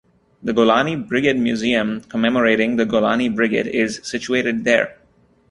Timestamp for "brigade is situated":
3.35-4.63